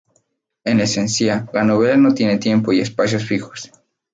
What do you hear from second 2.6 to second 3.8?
y espacios fijos.